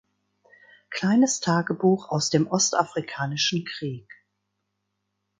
[0.89, 4.09] Kleines Tagebuch aus dem ostafrikanischen Krieg".